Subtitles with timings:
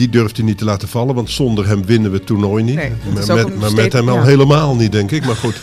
[0.00, 2.74] Die durft hij niet te laten vallen, want zonder hem winnen we het toernooi niet.
[2.74, 5.24] Nee, maar met, maar met hem al helemaal niet, denk ik.
[5.26, 5.62] Maar goed,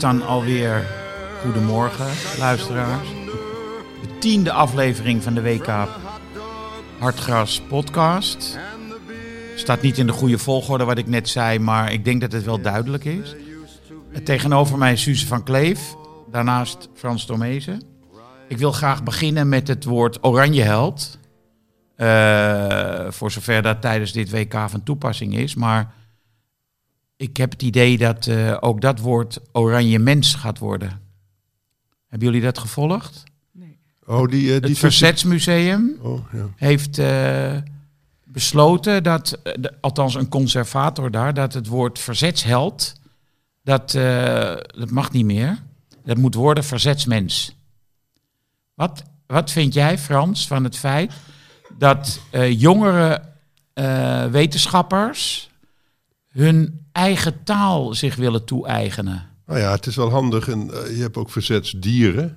[0.00, 0.86] dan alweer
[1.42, 3.08] Goedemorgen, luisteraars.
[4.02, 5.88] De tiende aflevering van de WK
[6.98, 8.58] Hartgras podcast.
[9.54, 12.44] Staat niet in de goede volgorde wat ik net zei, maar ik denk dat het
[12.44, 13.34] wel duidelijk is.
[14.12, 15.94] En Tegenover mij is Suze van Kleef,
[16.30, 17.82] daarnaast Frans Tomezen.
[18.48, 21.18] Ik wil graag beginnen met het woord Oranjeheld.
[21.96, 25.54] Eh voor zover dat tijdens dit WK van toepassing is.
[25.54, 25.94] Maar
[27.16, 31.00] ik heb het idee dat eh, ook dat woord oranje mens gaat worden.
[32.08, 33.22] Hebben jullie dat gevolgd?
[34.06, 36.46] oh, die, eh, die Het Verzetsmuseum Oh, ja.
[36.56, 37.56] heeft eh,
[38.24, 43.00] besloten dat, de- althans een conservator daar, dat het woord verzetsheld,
[43.62, 45.62] dat, eh, dat mag niet meer.
[46.04, 47.54] Dat moet worden verzetsmens.
[48.74, 51.12] Wat, wat vind jij, Frans, van het feit
[51.78, 53.22] dat eh, jongere
[53.72, 55.50] eh, wetenschappers
[56.36, 59.28] hun eigen taal zich willen toe-eigenen?
[59.46, 60.48] Nou ja, het is wel handig.
[60.48, 62.36] En eh, je hebt ook verzetsdieren.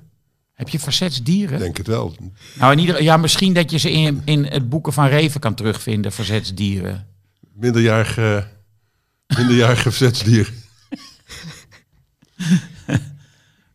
[0.53, 1.53] Heb je verzetsdieren?
[1.53, 2.15] Ik denk het wel.
[2.55, 5.53] Nou, in ieder, ja, misschien dat je ze in, in het boeken van Reven kan
[5.53, 7.07] terugvinden, verzetsdieren.
[7.53, 8.47] Minderjarige,
[9.27, 10.53] minderjarige verzetsdieren.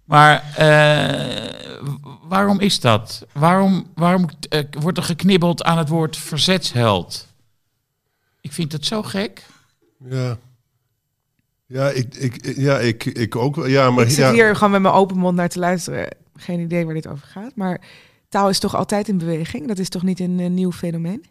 [0.05, 1.89] Maar eh,
[2.23, 3.27] waarom is dat?
[3.33, 7.27] Waarom, waarom eh, wordt er geknibbeld aan het woord verzetsheld?
[8.41, 9.47] Ik vind het zo gek.
[10.10, 10.38] Ja.
[11.66, 13.66] Ja, ik, ik, ja, ik, ik ook wel.
[13.66, 16.09] Ja, maar Ik zit ja, hier gewoon met mijn open mond naar te luisteren.
[16.37, 17.53] Geen idee waar dit over gaat.
[17.56, 17.81] Maar
[18.28, 19.69] taal is toch altijd in beweging?
[19.69, 21.25] Dat is toch niet een, eh, nieuw fenomeen?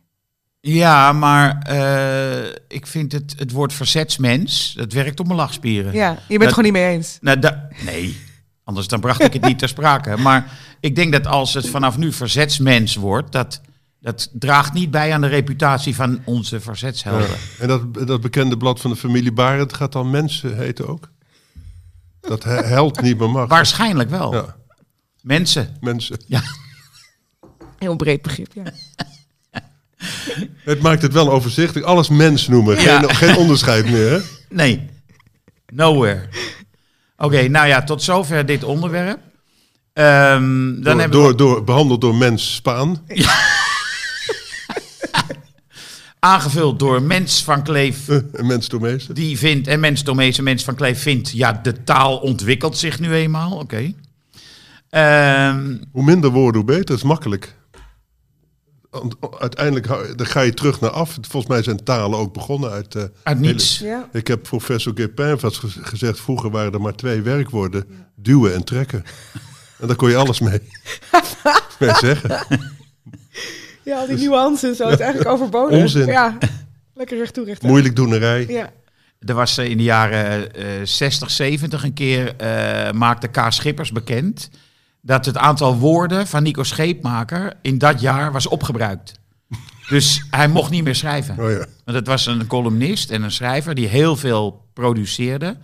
[0.59, 5.93] Ja, maar eh, ik vind het, het woord verzetsmens, dat werkt op mijn lachspieren.
[5.93, 7.17] Ja, je bent het Dat- gewoon niet mee eens.
[7.21, 8.17] Nou, da- nee,
[8.63, 10.17] anders dan bracht ik het niet ter sprake.
[10.21, 13.61] Maar ik denk dat als het vanaf nu verzetsmens wordt, dat,
[14.03, 17.27] dat draagt niet bij aan de reputatie van onze verzetshelden.
[17.59, 21.11] En dat, dat bekende blad van de familie Barend gaat dan mensen heten ook?
[22.21, 23.47] Dat he- held niet meer mag.
[23.49, 24.33] Waarschijnlijk wel.
[24.33, 24.55] Ja,
[25.21, 25.77] Mensen.
[25.79, 26.17] mensen.
[27.79, 28.63] Heel breed begrip, ja.
[30.63, 31.85] Het maakt het wel overzichtelijk.
[31.85, 32.77] Alles mens noemen.
[32.77, 33.13] Geen, Ja.
[33.13, 34.11] geen onderscheid meer.
[34.11, 34.19] Hè?
[34.49, 34.89] Nee,
[35.73, 36.27] nowhere.
[37.17, 39.19] Oké, nou ja, tot zover dit onderwerp.
[39.93, 43.03] Ehm, dan Door, hebben door, we door, behandeld door mens Spaan.
[46.23, 49.15] Aangevuld door Mens van Kleef, en mens Tomezen.
[49.15, 52.99] die vindt, en Mens Tomees en Mens van Kleef vindt, ja, de taal ontwikkelt zich
[52.99, 53.51] nu eenmaal.
[53.57, 53.93] Oké.
[54.89, 56.85] Ehm, Hoe minder woorden, hoe beter.
[56.85, 57.55] Dat is makkelijk.
[59.39, 61.17] Uiteindelijk dan ga je terug naar af.
[61.21, 62.95] Volgens mij zijn talen ook begonnen uit...
[62.95, 63.79] eh, uit niets.
[63.79, 64.09] ja.
[64.11, 66.19] Ik heb professor Guépin vast gez- gezegd...
[66.19, 67.85] vroeger waren er maar twee werkwoorden.
[68.15, 69.03] Duwen en trekken.
[69.79, 70.59] En daar kon je alles mee,
[71.79, 72.45] mee zeggen.
[73.83, 75.79] Ja, al die nuances, zo is eigenlijk overbodig.
[75.79, 76.05] Onzin.
[76.05, 76.37] Ja,
[76.93, 77.61] lekker recht toe, recht.
[77.61, 78.45] Moeilijk doenerij.
[78.47, 78.71] Ja.
[79.19, 83.45] Er was eh, in de jaren eh 60, 70 een keer, eh, maakte K.
[83.49, 84.49] Schippers bekend...
[85.01, 89.13] dat het aantal woorden van Nico Scheepmaker in dat jaar was opgebruikt.
[89.89, 91.39] Dus hij mocht niet meer schrijven.
[91.39, 91.65] Oh ja.
[91.85, 95.57] Want het was een columnist en een schrijver die heel veel produceerde.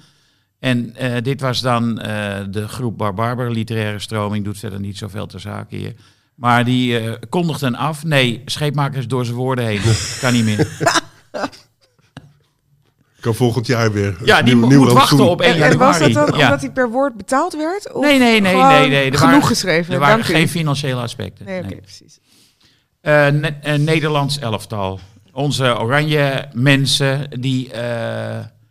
[0.60, 5.26] En eh, dit was dan eh, de groep Barbarber, literaire stroming, doet verder niet zoveel
[5.26, 5.94] ter zake hier.
[6.40, 8.04] Maar die eh kondigden af.
[8.04, 9.82] Nee, scheepmakers door zijn woorden heen.
[10.22, 10.68] kan niet meer.
[13.20, 14.18] Kan volgend jaar weer.
[14.24, 16.44] Ja, die Nieuw- mo- nieuw moet wachten op 1 En, en was dat dan Ja.
[16.46, 17.94] omdat hij per woord betaald werd?
[17.94, 19.06] Of Nee, nee, nee, nee, nee.
[19.12, 19.94] Er genoeg waren- geschreven.
[19.94, 20.34] Er waren Dank u.
[20.34, 21.46] geen financiële aspecten.
[21.46, 22.20] Nee, precies.
[23.02, 25.00] Eh, Ne- eh, Nederlands elftal.
[25.34, 27.72] Onze oranje mensen die...
[27.72, 27.82] eh,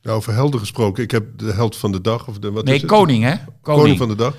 [0.00, 1.02] Ja, over helden gesproken.
[1.02, 2.26] Ik heb de held van de dag.
[2.28, 2.90] Of de, wat nee, is het?
[2.90, 3.30] koning hè?
[3.30, 3.52] Koning.
[3.62, 3.98] Koning.
[3.98, 4.34] van de dag.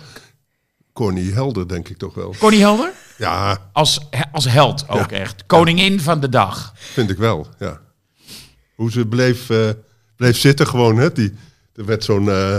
[0.94, 2.34] Connie Helder, denk ik toch wel.
[2.40, 2.92] Connie Helder?
[3.20, 4.00] Ja, Als,
[4.32, 5.44] als held ook echt.
[5.46, 6.72] Koningin van de dag.
[6.76, 7.48] vind ik wel.
[7.60, 7.80] Ja.
[8.76, 9.70] Hoe ze bleef, eh,
[10.16, 10.98] bleef zitten gewoon.
[10.98, 11.12] Hè?
[11.12, 11.34] Die,
[11.76, 12.58] er werd zo'n eh,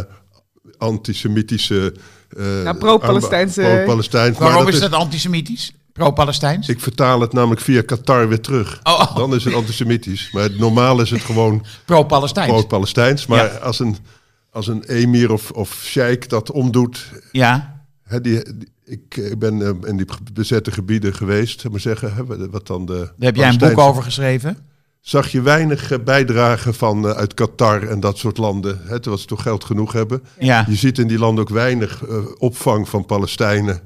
[0.79, 1.95] antisemitische...
[2.37, 4.39] eh, pro-Palestijnse- Pro-Palestijns.
[4.39, 5.73] Waarom dat is dat antisemitisch?
[5.93, 6.69] Pro-Palestijns?
[6.69, 8.81] Ik vertaal het namelijk via Qatar weer terug.
[8.83, 9.17] Oh, oh.
[9.17, 10.29] Dan is het antisemitisch.
[10.33, 12.51] Maar normaal is het gewoon Pro-Palestijns.
[12.53, 13.27] pro-Palestijns.
[13.27, 13.57] Maar Ja.
[13.59, 13.97] als, een,
[14.53, 17.05] als een emir of, of sheik dat omdoet...
[17.33, 17.83] Ja.
[18.03, 21.61] Hè, die, die- ik, ik ben eh, in die bezette gebieden geweest.
[21.61, 24.57] Zeg maar zeggen, hè, wat- dan de Daar heb jij een boek over geschreven.
[25.01, 28.79] Zag je weinig eh, bijdragen van eh, uit Qatar en dat soort landen.
[28.83, 30.23] Hè, terwijl ze toch geld genoeg hebben.
[30.39, 30.65] Ja.
[30.69, 33.81] Je ziet in die landen ook weinig eh, opvang van Palestijnen.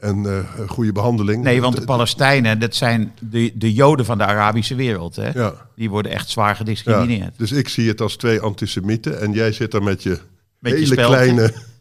[0.00, 1.42] En eh, goede behandeling.
[1.42, 5.16] Nee, want de Palestijnen, dat zijn de, de Joden van de Arabische wereld.
[5.16, 5.30] Hè?
[5.30, 5.54] Ja.
[5.76, 7.38] Die worden echt zwaar Ja, gediscrimineerd.
[7.38, 9.20] dus ik zie het als twee antisemieten.
[9.20, 10.18] En jij zit daar met je
[10.58, 11.08] Met je hele speld.
[11.08, 11.52] kleine...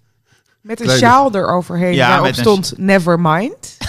[0.66, 3.78] Met een Kleine- sjaal eroverheen Ja, waarop met een- stond Nevermind.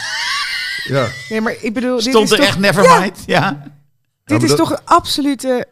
[0.89, 3.23] Ja, Nee, maar ik bedoel, dit Stond is er toch, echt Nevermind?
[3.27, 3.51] Ja.
[4.25, 5.67] dit maar is dat- toch een absolute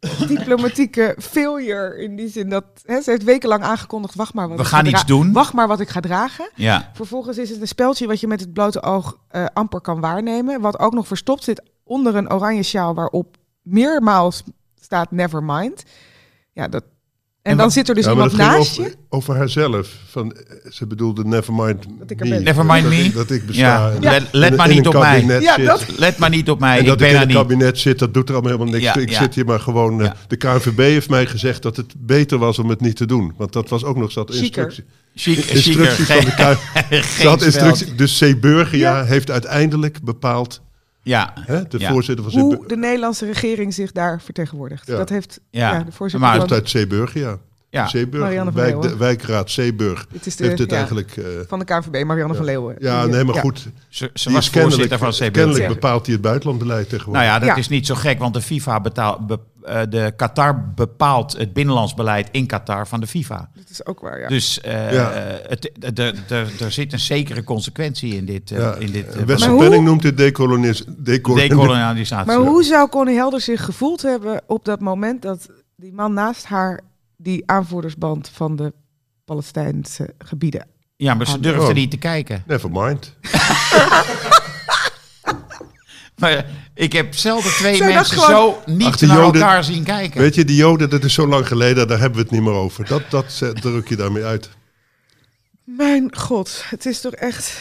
[0.28, 2.02] diplomatieke failure.
[2.02, 4.84] In die zin dat hè, ze heeft wekenlang aangekondigd, wacht maar wat We ik gaan
[4.84, 5.32] ga iets dra- doen.
[5.32, 6.50] Wacht maar wat ik ga dragen.
[6.54, 6.90] ja.
[6.94, 10.60] Vervolgens is het een speltje wat je met het blote oog eh, amper kan waarnemen.
[10.60, 14.42] Wat ook nog verstopt zit onder een oranje sjaal waarop meermaals
[14.80, 15.82] staat Nevermind.
[16.52, 16.84] Ja, dat...
[17.46, 18.96] En, En dan wat- zit er dus ja maar iemand naast over, je.
[19.08, 19.88] over haarzelf.
[20.10, 20.36] Van,
[20.70, 22.38] ze bedoelde Nevermind Dat ik er me.
[22.38, 23.04] Nevermind dat me.
[23.04, 23.62] Ik, dat ik besta.
[23.62, 23.92] Ja.
[24.00, 25.24] Let, en let in maar niet op mij.
[25.40, 26.74] Ja, dat- Let maar niet op mij.
[26.74, 27.36] En Ik dat ben ik in het niet.
[27.36, 28.84] kabinet zit, dat doet er allemaal helemaal niks.
[28.94, 29.20] Ja, ik ja.
[29.22, 30.00] zit hier maar gewoon...
[30.00, 30.16] eh, Ja.
[30.28, 33.32] De KNVB heeft mij gezegd dat het beter was om het niet te doen.
[33.36, 34.84] Want dat was ook nog zat instructie.
[35.14, 35.90] Chiquer.
[35.90, 37.42] van de KNVB.
[37.44, 37.94] instructie.
[37.94, 38.40] Dus C.
[38.40, 39.04] Burgia Ja.
[39.04, 40.60] heeft uiteindelijk bepaald...
[41.06, 41.32] Ja.
[41.40, 41.90] Hè, de Ja.
[41.92, 42.40] voorzitter van.
[42.40, 44.86] Hoe de Nederlandse regering zich daar vertegenwoordigt.
[44.86, 44.96] Ja.
[44.96, 45.72] Dat heeft Ja.
[45.72, 45.82] ja.
[45.82, 46.88] de voorzitter Maar- van, uit C.
[47.70, 47.84] Ja.
[47.86, 47.92] C.
[48.12, 48.88] Marianne van Wijk, Leeuwen.
[48.90, 49.76] de, wijkraad C.
[49.76, 50.06] Burg.
[50.10, 51.16] dit is de, Heeft het ja, eigenlijk...
[51.16, 52.76] eh, van de KNVB, Marianne van Leeuwen.
[52.78, 53.40] ja, nee, maar ja.
[53.40, 53.68] goed.
[53.88, 55.32] Ze, ze was is kennelijk, voorzitter van CB.
[55.32, 55.68] kennelijk Ja.
[55.68, 57.22] bepaalt hij het buitenlandbeleid tegenwoordig.
[57.22, 57.56] Nou ja, dat Ja.
[57.56, 61.94] is niet zo gek, want de FIFA betaalt, be- eh, de Qatar bepaalt het binnenlands
[61.94, 63.50] beleid in Qatar van de FIFA.
[63.54, 64.28] Dat is ook waar, ja.
[64.28, 65.10] Dus eh, Ja.
[65.48, 68.50] het, de, de, de- er zit een zekere consequentie in dit.
[68.50, 72.26] eh, Ja, in dit Wessel Maar hoe- Penning noemt dit decolonis, decolonis, decolonialisatie.
[72.26, 76.44] maar hoe zou Connie Helder zich gevoeld hebben op dat moment dat die man naast
[76.44, 76.80] haar
[77.16, 78.72] die aanvoerdersband van de
[79.24, 80.66] Palestijnse gebieden...
[80.96, 81.42] ja, maar ze Oh.
[81.42, 82.42] durfde niet te kijken.
[82.46, 83.14] Never mind.
[86.18, 89.84] Maar ik heb zelden twee Zij mensen gewoon- zo niet Ach, naar Joden- elkaar zien
[89.84, 90.20] kijken.
[90.20, 92.52] Weet je, die Joden, dat is zo lang geleden, daar hebben we het niet meer
[92.52, 92.86] over.
[92.86, 94.50] Dat, dat druk je daarmee uit.
[95.64, 97.60] Mijn god, het is toch echt...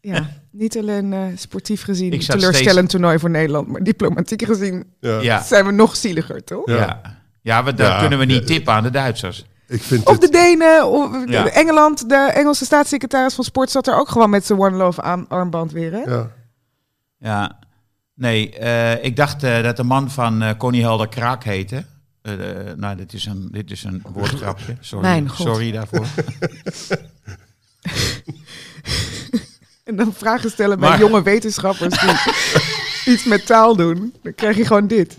[0.00, 4.42] Ja, niet alleen eh, sportief gezien Ik een zat teleurstellend toernooi voor Nederland, maar diplomatiek
[4.44, 5.20] gezien Ja.
[5.20, 6.68] ja, zijn we nog zieliger, toch?
[6.68, 6.76] Ja.
[6.76, 7.15] ja.
[7.46, 7.64] Ja.
[7.64, 8.44] we, daar Ja, kunnen we niet ja.
[8.46, 9.44] tippen aan de Duitsers.
[9.68, 11.46] Ik vind Of de Denen, of Ja.
[11.48, 15.28] Engeland, de Engelse staatssecretaris van Sport zat er ook gewoon met zijn One Love aan,
[15.28, 15.98] armband weer, hè?
[16.02, 16.30] ja.
[17.18, 17.58] Ja,
[18.14, 21.84] nee, eh, ik dacht eh, dat de man van eh Connie Helder Kraak heette.
[22.76, 24.76] Nou, dit is een, dit is een woordgrapje.
[24.80, 25.46] Sorry, Mijn god.
[25.46, 26.06] sorry daarvoor.
[29.84, 32.10] En dan vragen stellen bij Maar- jonge wetenschappers die
[33.14, 34.14] iets met taal doen.
[34.22, 35.16] Dan krijg je gewoon dit.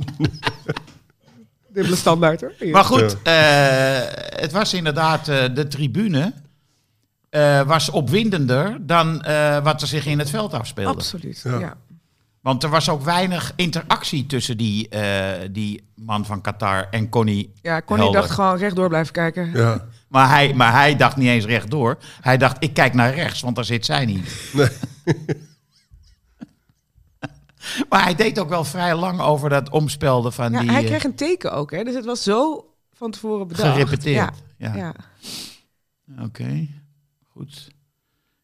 [1.77, 2.53] Dubbele standaard hoor.
[2.71, 3.33] Maar goed, eh,
[4.41, 6.33] het was inderdaad eh, de tribune.
[7.29, 10.97] eh, was opwindender dan eh, wat er zich in het veld afspeelde.
[10.97, 11.41] Absoluut.
[11.43, 11.59] Ja.
[11.59, 11.75] Ja.
[12.41, 17.53] Want er was ook weinig interactie tussen die, eh, die man van Qatar en Connie.
[17.61, 18.21] Ja, Connie Helder.
[18.21, 19.51] dacht gewoon rechtdoor blijven kijken.
[19.53, 19.85] ja.
[20.07, 21.97] Maar hij, maar hij dacht niet eens rechtdoor.
[22.21, 24.29] Hij dacht, ik kijk naar rechts, want daar zit zij niet.
[24.53, 24.67] Nee.
[27.89, 30.71] maar hij deed ook wel vrij lang over dat omspelden van Ja, die...
[30.71, 31.83] hij eh, kreeg een teken ook, hè?
[31.83, 33.73] Dus het was zo van tevoren bedacht.
[33.73, 34.15] gerepeteerd.
[34.57, 34.93] Ja, Ja, ja.
[36.23, 36.67] oké.
[37.31, 37.67] Goed.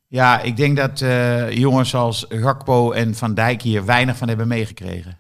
[0.08, 4.48] Ja, ik denk dat eh, jongens als Gakpo en Van Dijk hier weinig van hebben
[4.48, 5.18] meegekregen.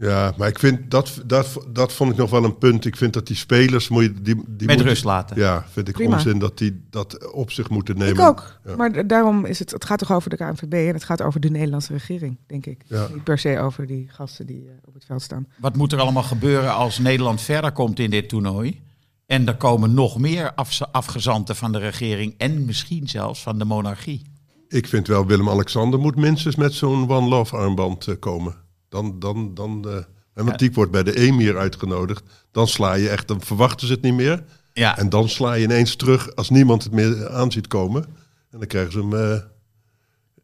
[0.00, 2.84] Ja, maar ik vind, dat, dat, dat vond ik nog wel een punt.
[2.84, 5.36] Ik vind dat die spelers, moet je, die, die Met moet- rust laten.
[5.36, 6.14] Ja, vind ik Prima.
[6.14, 8.14] onzin dat die dat op zich moeten nemen.
[8.14, 8.58] Ik ook.
[8.64, 8.76] Ja.
[8.76, 11.50] Maar daarom is het, het gaat toch over de KNVB en het gaat over de
[11.50, 12.82] Nederlandse regering, denk ik.
[12.86, 13.08] Ja.
[13.12, 15.46] Niet per se over die gasten die eh, op het veld staan.
[15.58, 18.80] Wat moet er allemaal gebeuren als Nederland verder komt in dit toernooi?
[19.26, 20.52] En er komen nog meer
[20.92, 24.22] afgezanten van de regering en misschien zelfs van de monarchie.
[24.68, 28.54] Ik vind wel, Willem-Alexander moet minstens met zo'n One Love armband eh, komen.
[28.90, 29.94] Dan, dan, dan, eh,
[30.34, 32.22] en want die wordt bij de Emir uitgenodigd.
[32.50, 34.44] Dan sla je echt, dan verwachten ze het niet meer.
[34.72, 38.04] Ja, En dan sla je ineens terug als niemand het meer aan ziet komen.
[38.50, 39.38] En dan krijgen ze hem eh,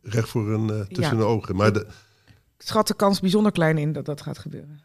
[0.02, 1.22] recht voor hun, eh, tussen Ja.
[1.22, 1.56] de ogen.
[1.56, 1.80] Maar de,
[2.58, 4.80] Ik schat de kans bijzonder klein in dat dat gaat gebeuren.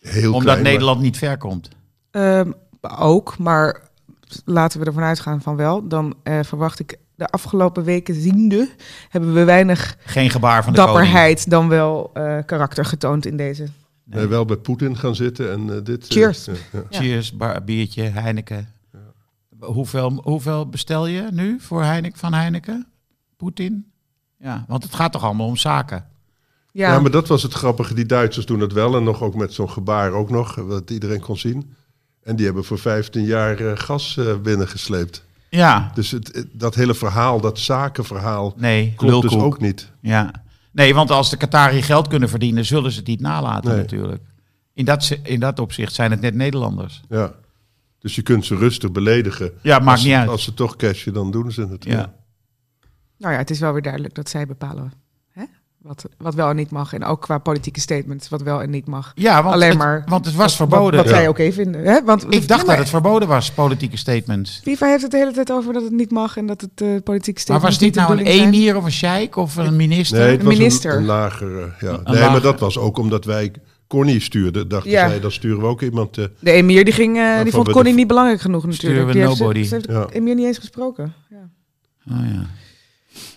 [0.00, 1.68] heel omdat klein, maar- Nederland niet ver komt.
[2.10, 2.52] Ehm,
[2.98, 3.88] ook, maar
[4.44, 5.88] laten we ervan uitgaan van wel.
[5.88, 8.68] Dan eh, verwacht ik de afgelopen weken ziende...
[9.08, 10.96] hebben we weinig Geen gebaar van de koning.
[10.98, 13.66] dapperheid dan wel eh, karakter getoond in deze.
[14.04, 16.02] Nee, wel bij Poetin gaan zitten en eh, dit...
[16.02, 16.44] eh, Cheers.
[16.44, 16.78] ja, ja.
[16.90, 16.98] Ja.
[16.98, 18.68] Cheers, bar- biertje, Heineken.
[19.60, 22.86] Hoeveel, hoeveel bestel je nu voor Heineken, van Heineken?
[23.36, 23.90] Poetin?
[24.38, 26.06] Ja, want het gaat toch allemaal om zaken?
[26.72, 27.00] Ja, Ja.
[27.00, 27.94] maar dat was het grappige.
[27.94, 28.96] Die Duitsers doen het wel.
[28.96, 30.54] En nog ook met zo'n gebaar ook nog.
[30.54, 31.74] Wat iedereen kon zien.
[32.22, 35.23] En die hebben voor 15 jaar gas binnengesleept.
[35.56, 39.92] Ja, Dus het, dat hele verhaal, dat zakenverhaal, nee, klopt dus ook niet.
[40.00, 40.30] Ja.
[40.72, 43.78] Nee, want als de Qatari geld kunnen verdienen, zullen ze het niet nalaten Nee.
[43.80, 44.22] natuurlijk.
[44.72, 47.02] In dat, in dat opzicht zijn het net Nederlanders.
[47.08, 47.32] Ja.
[47.98, 49.52] Dus je kunt ze rustig beledigen.
[49.62, 50.28] Ja, maakt als, niet uit.
[50.28, 51.84] Als ze toch cashen, dan doen ze het.
[51.84, 52.12] Ja.
[53.18, 54.92] nou ja, het is wel weer duidelijk dat zij bepalen?
[55.84, 56.92] Wat, wat wel en niet mag.
[56.92, 59.12] En ook qua politieke statements wat wel en niet mag.
[59.14, 60.96] Ja, want, Alleen het, maar want het was Wat, verboden.
[61.00, 61.14] wat Ja.
[61.16, 61.84] zij oké vinden.
[61.84, 62.04] Hè?
[62.04, 64.60] Want, Ik dacht dat maar het verboden was, politieke statements.
[64.62, 66.88] FIFA heeft het de hele tijd over dat het niet mag en dat het eh
[67.04, 69.76] politieke Maar statements was dit niet de nou een emir of een sheik of een
[69.76, 70.18] minister?
[70.18, 70.92] Nee, het was minister.
[70.92, 71.72] Een, een lagere.
[71.80, 71.88] Ja.
[71.88, 72.30] Een nee, lager.
[72.30, 73.52] maar dat was ook omdat wij
[73.86, 74.68] Connie stuurden.
[74.68, 75.08] Dachten Ja.
[75.08, 76.18] zij, dan sturen we ook iemand.
[76.18, 78.82] eh, De emir die ging, eh, die van vond Connie de- niet belangrijk genoeg natuurlijk.
[78.92, 79.62] Sturen we Die heeft, ze- nobody.
[79.64, 80.06] ze heeft Ja.
[80.10, 81.14] emir niet eens gesproken.
[81.30, 81.48] Ja.
[82.10, 82.46] Oh, ja.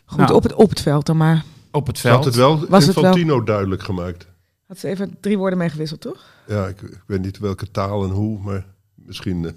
[0.06, 0.34] Goed, Nou.
[0.34, 1.44] op, het, op het veld dan maar.
[1.72, 2.26] Op het Ze had veld.
[2.26, 4.28] het wel Was het Infantino duidelijk gemaakt.
[4.68, 6.24] Had ze even drie woorden meegewisseld, toch?
[6.48, 9.46] Ja, ik, ik weet niet welke taal en hoe, maar misschien...
[9.46, 9.52] eh,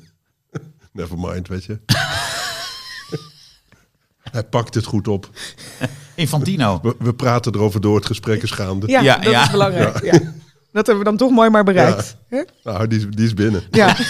[0.92, 1.78] never mind, weet je.
[4.30, 5.30] Hij pakt het goed op.
[6.14, 6.78] Infantino.
[6.82, 8.86] We, we praten erover door, het gesprek is gaande.
[8.88, 9.42] Ja, Ja, dat ja.
[9.42, 10.02] is belangrijk.
[10.04, 10.12] Ja.
[10.72, 12.16] Dat hebben we dan toch mooi maar bereikt.
[12.30, 12.44] Ja.
[12.64, 13.62] Nou, die, is- die is binnen.
[13.70, 13.96] ja.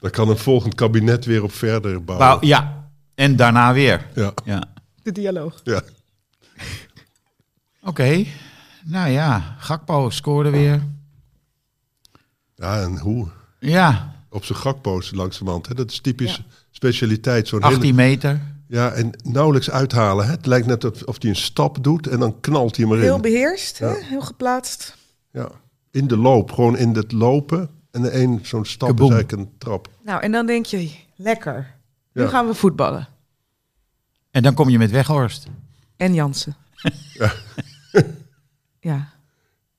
[0.00, 2.46] Dan kan een volgend kabinet weer op verder bouwen.
[2.46, 2.81] Ja,
[3.14, 4.06] en daarna weer.
[4.14, 4.62] Ja, Ja.
[5.02, 5.60] de dialoog.
[5.64, 5.82] ja.
[7.82, 8.24] Oké.
[8.84, 10.82] Nou ja, Gakpo scoorde weer.
[12.54, 13.28] ja, en hoe?
[13.58, 15.66] Ja, Op zijn gakpoos langzamerhand.
[15.68, 15.74] Hè?
[15.74, 17.48] Dat is typisch specialiteit.
[17.48, 18.40] Zo'n 18 hele, meter.
[18.68, 20.24] ja, en nauwelijks uithalen.
[20.24, 20.30] Hè?
[20.30, 23.08] Het lijkt net of, of hij een stap doet en dan knalt hij hem erin.
[23.08, 23.88] Heel beheerst, Ja.
[23.88, 23.94] hè?
[24.04, 24.96] heel geplaatst.
[25.32, 25.48] Ja,
[25.90, 27.70] in de loop, gewoon in het lopen.
[27.90, 29.08] En de een zo'n stap Kaboom.
[29.10, 29.88] is eigenlijk een trap.
[30.04, 31.71] Nou, en dan denk je, lekker.
[32.12, 32.28] Nu Ja.
[32.28, 33.08] gaan we voetballen.
[34.30, 35.46] En dan kom je met Weghorst.
[35.96, 36.56] En Jansen.
[37.12, 37.32] Ja.
[38.90, 39.10] ja.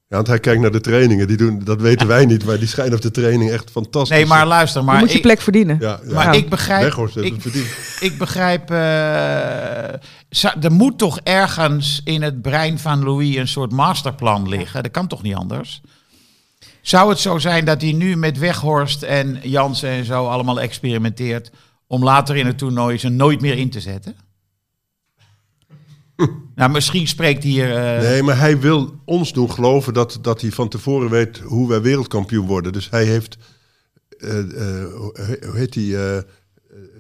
[0.08, 1.28] Ja, want hij kijkt naar de trainingen.
[1.28, 4.18] Die doen, dat weten wij niet, maar die schijnen op de training echt fantastisch.
[4.18, 5.78] Nee, maar luister, je maar, moet je ik, plek verdienen.
[5.80, 6.14] Ja, ja.
[6.14, 6.32] maar Ja.
[6.32, 6.82] ik begrijp...
[6.84, 7.68] Weghorst heeft ik, het verdiend.
[8.00, 8.72] ik begrijp...
[8.72, 9.94] eh,
[10.64, 14.84] er moet toch ergens in het brein van Louis een soort masterplan liggen?
[14.84, 15.82] Dat kan toch niet anders?
[16.82, 21.52] Zou het zo zijn dat hij nu met Weghorst en Jansen en zo allemaal experimenteert...
[21.88, 24.16] om later in het toernooi ze nooit meer in te zetten?
[26.56, 27.76] nou, misschien spreekt hier...
[27.76, 31.68] eh, Nee, maar hij wil ons doen geloven dat, dat hij van tevoren weet hoe
[31.70, 32.74] wij wereldkampioen worden.
[32.74, 33.38] Dus hij heeft,
[34.18, 35.96] eh, eh, hoe heet die,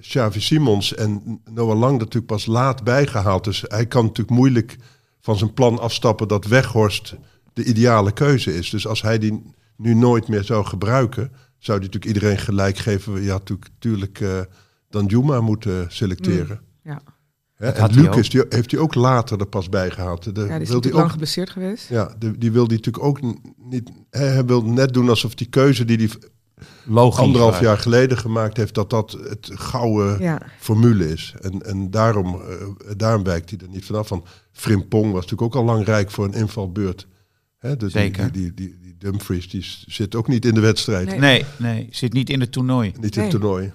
[0.02, 3.44] Xavi Simons en Noah Lang natuurlijk pas laat bijgehaald.
[3.44, 4.78] Dus hij kan natuurlijk moeilijk
[5.22, 7.16] van zijn plan afstappen dat Weghorst
[7.54, 8.70] de ideale keuze is.
[8.70, 9.44] Dus als hij die
[9.78, 13.30] nu nooit meer zou gebruiken, zou hij natuurlijk iedereen gelijk geven.
[13.30, 14.22] Had natuurlijk,
[14.94, 16.62] dan Juma moeten selecteren.
[16.84, 17.02] Ja.
[17.54, 20.24] Hè, en Lucas die heeft hij ook later er pas bij gehaald.
[20.24, 21.90] De, ja, die is wil natuurlijk die lang ook, geblesseerd geweest.
[21.90, 23.20] ja, de- die wil die natuurlijk ook
[23.58, 23.92] niet.
[24.10, 26.10] Hij hij wil net doen alsof die keuze die hij
[26.86, 27.20] logisch.
[27.20, 30.42] anderhalf jaar geleden gemaakt heeft, dat dat het gouden Ja.
[30.60, 31.34] formule is.
[31.42, 34.08] En, en daarom, eh, daarom wijkt hij er niet vanaf.
[34.08, 37.08] Van Frimpong was natuurlijk ook al lang rijk voor een invalbeurt.
[37.58, 38.32] Hè, dus Zeker.
[38.32, 41.08] Die, die, die, die Dumfries die zit ook niet in de wedstrijd.
[41.08, 41.20] Nee.
[41.20, 42.94] Nee, nee, zit niet in het toernooi.
[43.00, 43.72] Niet in het toernooi.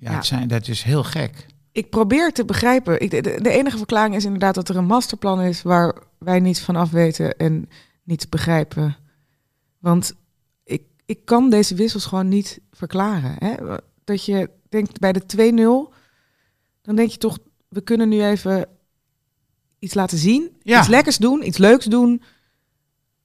[0.00, 0.12] Ja.
[0.12, 1.46] Het zijn, dat is heel gek.
[1.72, 3.00] Ik probeer te begrijpen.
[3.00, 6.60] Ik, de, de enige verklaring is inderdaad dat er een masterplan is waar wij niets
[6.60, 7.68] van af weten en
[8.02, 8.96] niets begrijpen.
[9.78, 10.12] Want
[10.64, 13.34] ik, ik kan deze wissels gewoon niet verklaren.
[13.38, 13.54] Hè?
[14.04, 15.22] Dat je denkt bij de
[15.90, 15.94] 2-0,
[16.82, 17.38] dan denk je toch,
[17.68, 18.68] we kunnen nu even
[19.78, 20.56] iets laten zien.
[20.62, 20.78] Ja.
[20.78, 22.22] Iets lekkers doen, iets leuks doen.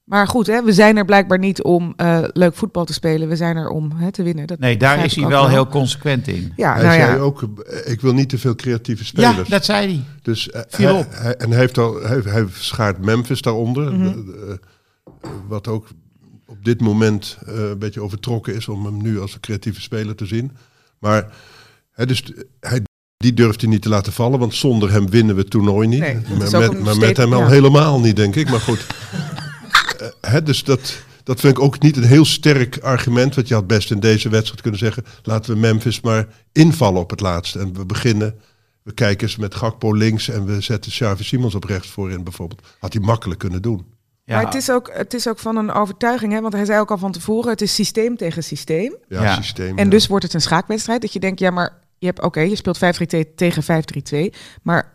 [0.06, 3.28] Maar goed, hè, we zijn er blijkbaar niet om eh, leuk voetbal te spelen.
[3.28, 4.46] We zijn er om hè, te winnen.
[4.46, 6.52] Dat Nee, daar is hij wel heel consequent in.
[6.56, 7.18] Ja, hij nou zei ja.
[7.18, 9.48] ook, eh, ik wil niet te veel creatieve Ja, spelers.
[9.48, 10.02] dat zei hij.
[10.22, 13.92] Dus eh, Viel hij, en hij, heeft al, hij, hij schaart Memphis daaronder.
[13.92, 14.04] Mhm.
[14.06, 14.54] eh,
[15.48, 15.88] wat ook
[16.46, 20.14] op dit moment eh, een beetje overtrokken is om hem nu als een creatieve speler
[20.14, 20.50] te zien.
[20.98, 21.26] Maar
[21.92, 22.22] hè, dus,
[22.60, 22.80] hij
[23.16, 26.00] Die durft hij niet te laten vallen, want zonder hem winnen we het toernooi niet.
[26.00, 27.48] Nee, dat is maar ook met, maar met hem al ja.
[27.48, 28.50] helemaal niet, denk ik.
[28.50, 28.86] Maar goed.
[30.00, 33.34] Eh, hè, dus dat, dat vind ik ook niet een heel sterk argument.
[33.34, 35.04] Want je had best in deze wedstrijd kunnen zeggen...
[35.22, 37.58] laten we Memphis maar invallen op het laatste.
[37.58, 38.40] En we beginnen,
[38.82, 40.28] we kijken eens met Gakpo links...
[40.28, 42.62] en we zetten Xavi Simons op rechts voorin bijvoorbeeld.
[42.78, 43.94] Had hij makkelijk kunnen doen.
[44.24, 46.40] Ja, Maar het is, ook, het is ook van een overtuiging, hè?
[46.40, 48.96] want hij zei ook al van tevoren, het is systeem tegen systeem.
[49.08, 49.34] Ja, Ja.
[49.34, 49.78] systeem.
[49.78, 49.90] En ja.
[49.90, 51.00] dus wordt het een schaakwedstrijd.
[51.00, 53.82] Dat je denkt, ja, maar je hebt oké, je speelt 5-3 tegen
[54.14, 54.34] 5-3-2.
[54.62, 54.94] Maar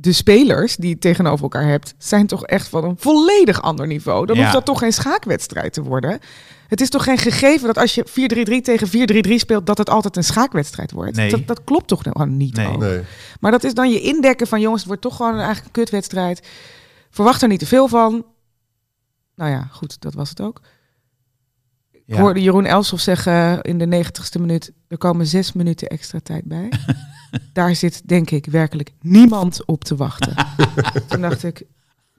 [0.00, 4.26] de spelers die je tegenover elkaar hebt, zijn toch echt van een volledig ander niveau.
[4.26, 4.42] Dan Ja.
[4.42, 6.18] hoeft dat toch geen schaakwedstrijd te worden.
[6.68, 10.16] Het is toch geen gegeven dat als je 4-3-3 tegen 4-3-3 speelt, dat het altijd
[10.16, 11.16] een schaakwedstrijd wordt.
[11.16, 11.30] Nee.
[11.30, 12.56] Dat, dat klopt toch gewoon niet.
[12.56, 12.66] Nee.
[12.66, 12.78] ook?
[12.78, 13.00] Nee.
[13.40, 16.46] Maar dat is dan je indekken van jongens, het wordt toch gewoon eigenlijk een kutwedstrijd.
[17.10, 18.24] Verwacht er niet te veel van.
[19.34, 20.60] Nou ja, goed, dat was het ook.
[21.92, 22.20] Ik ja.
[22.20, 24.72] hoorde Jeroen Elsof zeggen in de negentigste minuut...
[24.88, 26.68] er komen zes minuten extra tijd bij.
[27.52, 30.34] Daar zit, denk ik, werkelijk niemand op te wachten.
[31.08, 31.62] Toen dacht ik,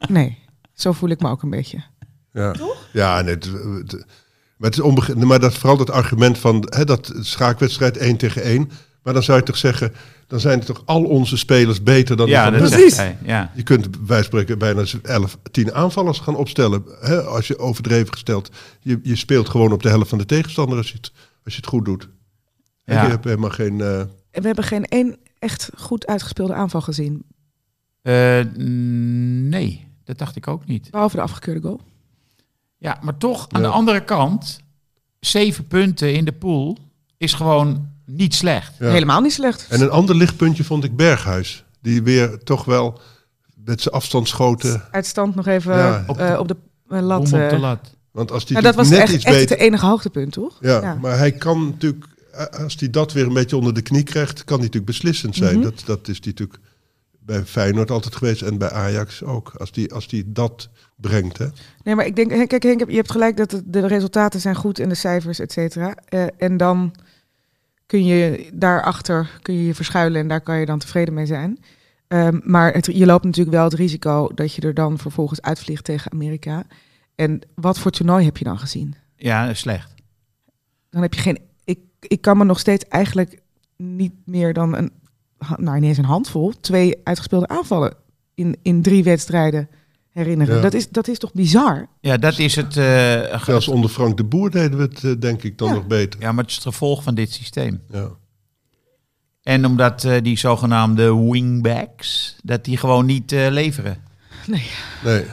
[0.09, 0.37] nee,
[0.73, 1.83] zo voel ik me ook een beetje.
[2.33, 2.55] Ja,
[2.93, 4.05] ja nee, het, het-
[4.57, 8.71] maar, het is maar dat, vooral dat argument van hè, dat schaakwedstrijd 1 tegen 1.
[9.03, 9.93] Maar dan zou je toch zeggen,
[10.27, 12.69] dan zijn er toch al onze spelers beter dan ja, die dat?
[12.69, 12.97] Precies.
[12.97, 13.17] hij.
[13.23, 13.51] Ja.
[13.55, 13.87] Je kunt
[14.21, 16.83] spreken bijna 11, 10 aanvallers gaan opstellen.
[16.99, 18.49] Hè, als je overdreven gesteld.
[18.79, 21.11] Je, je speelt gewoon op de helft van de tegenstander als je het,
[21.45, 22.09] als je het goed doet.
[22.83, 23.03] En Ja.
[23.03, 23.81] Je hebt helemaal geen...
[23.81, 24.01] eh,
[24.33, 27.23] En we hebben geen één echt goed uitgespeelde aanval gezien.
[28.01, 28.39] Eh,
[29.49, 30.91] nee, dat dacht ik ook niet.
[30.91, 31.81] Behalve de afgekeurde goal.
[32.77, 33.67] Ja, maar toch, aan Ja.
[33.67, 34.59] de andere kant,
[35.19, 36.77] zeven punten in de pool
[37.17, 38.73] is gewoon niet slecht.
[38.79, 38.89] Ja.
[38.89, 39.67] Helemaal niet slecht.
[39.69, 41.63] En een ander lichtpuntje vond ik Berghuis.
[41.81, 42.99] Die weer toch wel
[43.55, 44.83] met zijn afstandsschoten...
[44.91, 46.03] Uitstand nog even Ja.
[46.07, 46.55] op, de, op de
[46.87, 47.19] eh, lat.
[47.19, 47.59] Op de eh.
[47.59, 47.95] lat.
[48.11, 49.55] Want als die Nou, dat was net echt, iets echt beter...
[49.57, 50.57] het enige hoogtepunt, toch?
[50.61, 50.95] Ja, Ja.
[51.01, 54.43] maar hij kan natuurlijk, eh, als hij dat weer een beetje onder de knie krijgt,
[54.43, 55.55] kan hij natuurlijk beslissend zijn.
[55.55, 55.63] Mhm.
[55.63, 56.59] dat, dat is die natuurlijk
[57.19, 59.53] bij Feyenoord altijd geweest en bij Ajax ook.
[59.57, 61.47] Als die, als die dat brengt, hè.
[61.83, 64.79] Nee, maar ik denk, Henk, kijk, Henk, je hebt gelijk dat de, resultaten zijn goed
[64.79, 65.95] en de cijfers, et cetera.
[66.05, 66.95] Eh, en dan
[67.85, 71.59] kun je daarachter kun je je verschuilen en daar kan je dan tevreden mee zijn.
[72.07, 75.83] Ehm, maar het, je loopt natuurlijk wel het risico dat je er dan vervolgens uitvliegt
[75.83, 76.63] tegen Amerika.
[77.15, 78.95] En wat voor toernooi heb je dan gezien?
[79.15, 79.93] Ja, slecht.
[80.89, 81.39] Dan heb je geen.
[82.07, 83.41] Ik, kan me nog steeds eigenlijk
[83.77, 84.91] niet meer dan een.
[85.57, 86.53] Nou, ineens een handvol.
[86.61, 87.93] Twee uitgespeelde aanvallen
[88.35, 89.69] in, in drie wedstrijden
[90.09, 90.55] herinneren.
[90.55, 90.61] Ja.
[90.61, 91.87] Dat, is, dat is toch bizar?
[91.99, 92.77] Ja, dat is het.
[92.77, 95.73] eh, ge- Zelfs onder Frank de Boer deden we het, eh, denk ik, dan Ja.
[95.73, 96.21] nog beter.
[96.21, 97.81] ja, maar het is het gevolg van dit systeem.
[97.89, 98.09] Ja.
[99.43, 103.97] En omdat eh, die zogenaamde wingbacks, dat die gewoon niet eh, leveren.
[104.47, 105.25] Nee.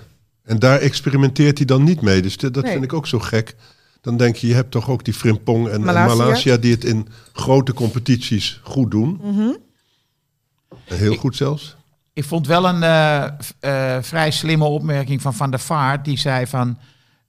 [0.42, 2.22] En daar experimenteert hij dan niet mee.
[2.22, 2.72] Dus dat dat Nee.
[2.72, 3.54] vind ik ook zo gek.
[4.00, 6.56] Dan denk je, je hebt toch ook die Frimpong en en Malasia.
[6.56, 9.20] Die het in grote competities goed doen.
[9.22, 9.48] Mhm.
[10.84, 11.76] Heel Ik- goed zelfs.
[12.12, 13.24] Ik vond wel een eh,
[13.60, 16.04] eh, vrij slimme opmerking van Van der Vaart.
[16.04, 16.78] Die zei van,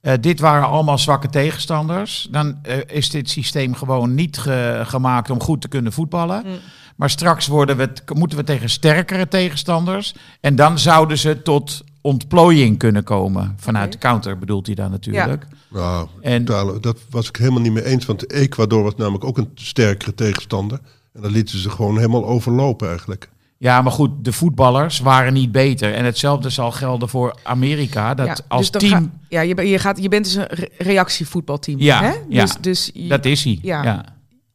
[0.00, 2.28] eh, dit waren allemaal zwakke tegenstanders.
[2.30, 6.42] Dan eh, is dit systeem gewoon niet ge- gemaakt om goed te kunnen voetballen.
[6.46, 6.52] Mm.
[6.96, 10.14] Maar straks worden we t- moeten we tegen sterkere tegenstanders.
[10.40, 13.54] En dan zouden ze tot ontplooiing kunnen komen.
[13.58, 15.46] Vanuit de counter bedoelt hij dan natuurlijk.
[15.72, 18.06] Nou, En totale- dat was ik helemaal niet mee eens.
[18.06, 20.80] Want Ecuador was namelijk ook een sterkere tegenstander.
[21.12, 23.30] En dan lieten ze gewoon helemaal overlopen eigenlijk.
[23.58, 25.94] ja, maar goed, de voetballers waren niet beter.
[25.94, 28.14] En hetzelfde zal gelden voor Amerika.
[28.14, 30.68] Dat Ja, als dus team, ga- ja, je, je, gaat, je bent dus een re-
[30.78, 31.78] reactievoetbalteam.
[31.80, 32.12] Ja, hè?
[32.28, 32.42] ja.
[32.44, 33.58] Dus, dus je- dat is hij.
[33.62, 33.82] Ja.
[33.84, 34.04] ja.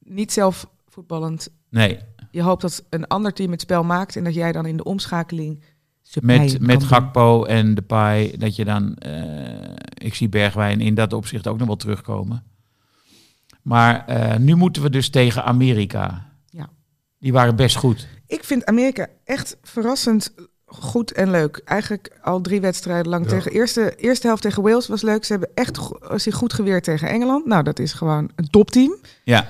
[0.03, 1.47] niet zelf voetballend.
[1.69, 1.97] Nee,
[2.32, 4.84] Je hoopt dat een ander team het spel maakt en dat jij dan in de
[4.84, 5.63] omschakeling.
[6.22, 6.84] Met, met.
[6.84, 8.96] Gakpo en Depay, dat je dan...
[8.96, 12.43] eh, ik zie Bergwijn in dat opzicht ook nog wel terugkomen.
[13.62, 16.26] Maar eh, nu moeten we dus tegen Amerika.
[16.50, 16.70] Ja.
[17.20, 18.08] Die waren best goed.
[18.28, 20.34] Ik vind Amerika echt verrassend
[20.65, 21.62] goed en leuk.
[21.65, 23.30] Eigenlijk al drie wedstrijden lang Ja.
[23.32, 23.52] tegen.
[23.52, 25.26] Eerste, eerste helft tegen Wales was leuk.
[25.26, 27.46] Ze hebben echt go- zich goed geweerd tegen Engeland.
[27.46, 28.96] Nou, dat is gewoon een topteam.
[29.24, 29.50] Ja,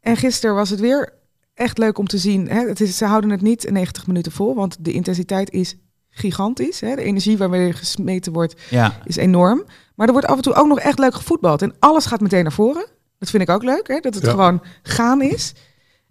[0.00, 1.12] En gisteren was het weer
[1.54, 2.48] echt leuk om te zien.
[2.48, 2.68] Hè?
[2.68, 5.76] Het is, ze houden het niet 90 minuten vol, want de intensiteit is
[6.18, 6.80] gigantisch.
[6.80, 6.94] Hè?
[6.94, 8.98] De energie waarmee er gesmeten wordt ja.
[9.04, 9.64] is enorm.
[9.94, 11.62] Maar er wordt af en toe ook nog echt leuk gevoetbald.
[11.62, 12.86] En alles gaat meteen naar voren.
[13.18, 14.00] Dat vind ik ook leuk, hè?
[14.00, 14.30] dat het Ja.
[14.30, 15.52] gewoon gaan is.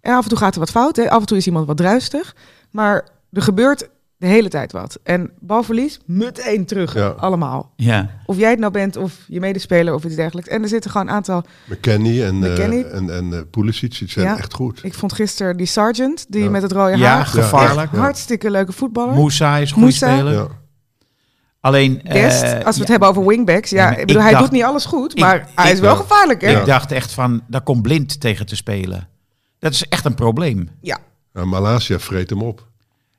[0.00, 0.96] En af en toe gaat er wat fout.
[0.96, 1.10] Hè?
[1.10, 2.36] Af en toe is iemand wat druistig.
[2.70, 3.88] Maar er gebeurt
[4.18, 4.98] de hele tijd wat.
[5.02, 6.94] En balverlies, meteen terug.
[6.94, 7.08] Ja.
[7.08, 7.72] Allemaal.
[7.76, 8.10] ja.
[8.26, 10.48] Of jij het nou bent, of je medespeler, of iets dergelijks.
[10.50, 11.44] En er zitten gewoon een aantal...
[11.64, 12.84] McKennie en, eh, McKennie.
[12.84, 14.36] en, en eh, Pulisic die zijn Ja.
[14.38, 14.80] echt goed.
[14.84, 16.50] Ik vond gisteren die sergeant, die Ja.
[16.50, 17.26] met het rode Ja, haar...
[17.26, 17.92] gevaarlijk.
[17.92, 17.98] Ja.
[17.98, 19.14] Hartstikke leuke voetballer.
[19.14, 20.14] Moussa is een goede Moussa.
[20.14, 20.32] speler.
[20.32, 20.46] Ja.
[21.60, 22.02] Alleen...
[22.02, 23.70] Eh, als we het ja, hebben over wingbacks.
[23.70, 25.72] Ja, Ja, maar ik bedoel, ik hij dacht- doet niet alles goed, ik- maar hij
[25.72, 26.00] is wel Ja.
[26.00, 26.50] gevaarlijk, hè?
[26.50, 26.60] Ja.
[26.60, 29.08] Ik dacht echt van, daar komt blind tegen te spelen.
[29.58, 30.68] Dat is echt een probleem.
[30.80, 30.98] Ja.
[31.32, 32.66] Nou, Malaysia vreet hem op.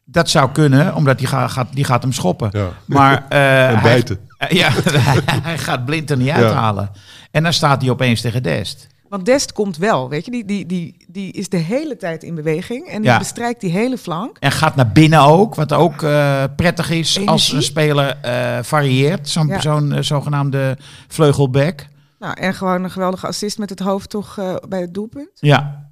[0.09, 2.49] Dat zou kunnen, omdat die, ga- gaat, die gaat hem schoppen.
[2.51, 2.67] Ja.
[2.85, 4.19] Maar eh, En hij, bijten.
[4.37, 4.69] eh, ja,
[5.49, 6.91] hij gaat blind er niet uithalen.
[7.31, 8.87] En dan staat hij opeens tegen Dest.
[9.09, 10.31] Want Dest komt wel, weet je.
[10.31, 12.87] Die, die, die, die is de hele tijd in beweging.
[12.87, 13.17] En die Ja.
[13.17, 14.37] bestrijkt die hele flank.
[14.39, 17.29] En gaat naar binnen ook, wat ook eh, prettig is Energie.
[17.29, 19.29] als een speler eh, varieert.
[19.29, 19.59] Zo'n Ja.
[19.61, 21.85] zo'n, zogenaamde vleugelback.
[22.19, 25.29] Nou, en gewoon een geweldige assist met het hoofd toch eh, bij het doelpunt.
[25.33, 25.89] Ja.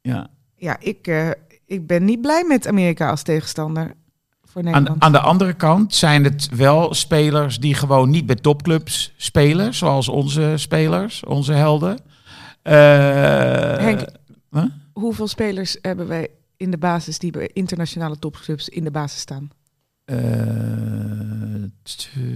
[0.00, 0.26] ja.
[0.56, 1.28] Ja, ik, eh,
[1.70, 3.92] ik ben niet blij met Amerika als tegenstander
[4.44, 5.02] voor Aan, Nederland.
[5.02, 10.08] aan de andere kant zijn het wel spelers die gewoon niet bij topclubs spelen, zoals
[10.08, 11.98] onze spelers, onze helden.
[12.62, 12.74] Eh,
[13.78, 14.00] Henk,
[14.50, 14.64] huh?
[14.92, 19.50] Hoeveel spelers hebben wij in de basis die bij internationale topclubs in de basis staan?
[20.04, 20.16] eh,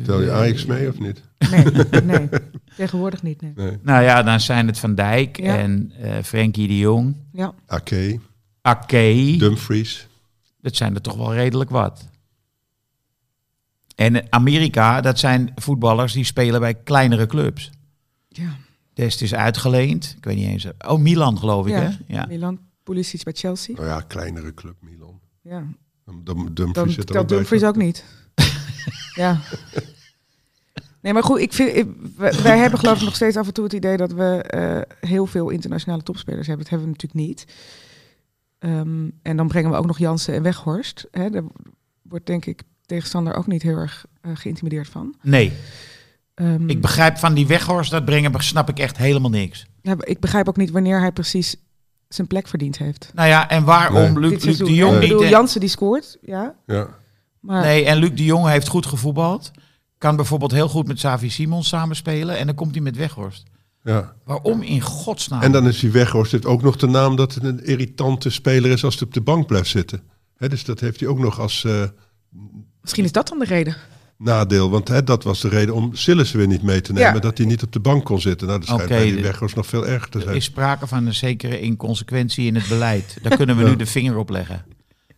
[0.05, 1.23] Tel je Ajax mee of niet?
[1.51, 1.64] Nee,
[2.05, 2.29] nee.
[2.77, 3.53] Tegenwoordig niet, nee.
[3.55, 3.79] Nee.
[3.83, 5.57] Nou ja, dan zijn het Van Dijk Ja.
[5.59, 8.18] en eh Frenkie de Jong, Ja, Ake,
[8.64, 9.35] Ake.
[9.38, 10.07] Dumfries.
[10.61, 12.09] Dat zijn er toch wel redelijk wat.
[13.94, 17.70] En Amerika, dat zijn voetballers die spelen bij kleinere clubs.
[18.29, 18.57] ja.
[18.94, 20.14] Dest is uitgeleend.
[20.16, 20.66] Ik weet niet eens.
[20.87, 21.81] Oh, Milan geloof ik, Ja.
[21.81, 21.90] hè?
[22.07, 22.27] Ja.
[22.27, 23.74] Milan, Pulisic bij Chelsea.
[23.74, 25.20] Nou ja, kleinere club Milan.
[25.42, 25.64] Ja,
[26.24, 27.37] Dumfries dan zit er telt bij.
[27.37, 28.05] Dumfries ook niet.
[29.14, 29.40] ja.
[31.00, 33.53] Nee, maar goed, ik vind, ik- wij, wij hebben geloof ik nog steeds af en
[33.53, 36.64] toe het idee dat we eh, heel veel internationale topspelers hebben.
[36.66, 37.46] Dat hebben we natuurlijk niet.
[38.64, 41.07] Ehm, en dan brengen we ook nog Jansen en Weghorst.
[41.11, 41.42] Hè, daar
[42.03, 45.14] wordt denk ik tegenstander ook niet heel erg eh, geïntimideerd van.
[45.22, 45.53] Nee,
[46.35, 49.66] Ehm, ik begrijp van die weghorst dat brengen, snap ik echt helemaal niks.
[49.83, 51.57] ja, ik begrijp ook niet wanneer hij precies
[52.09, 53.11] zijn plek verdiend heeft.
[53.14, 54.31] Nou ja, en waarom Nee.
[54.31, 54.74] Luc, de?
[54.74, 55.11] Jong Ik niet...
[55.11, 56.55] bedoel, Jansen die scoort, ja.
[56.66, 56.88] Ja.
[57.40, 59.50] Maar Nee, en Luc de Jong heeft goed gevoetbald.
[59.98, 62.38] Kan bijvoorbeeld heel goed met Savi Simons samenspelen.
[62.38, 63.42] En dan komt hij met Weghorst.
[63.85, 64.14] Ja.
[64.25, 65.42] Waarom in godsnaam?
[65.42, 68.70] En dan is hij Weghorst heeft ook nog de naam dat het een irritante speler
[68.70, 70.03] is als hij op de bank blijft zitten.
[70.37, 71.83] Hè, dus dat heeft hij ook nog als eh,
[72.81, 73.77] misschien is dat dan de reden.
[74.18, 74.70] nadeel.
[74.70, 77.14] Want hè, dat was de reden om Sillissen weer niet mee te nemen.
[77.14, 77.18] Ja.
[77.20, 78.47] Dat hij niet op de bank kon zitten.
[78.47, 80.37] Nou, dat schijnt Oké, bij die nog veel erger te Er zijn.
[80.37, 83.18] is sprake van een zekere inconsequentie in het beleid.
[83.23, 84.64] Daar kunnen we nu de vinger op leggen.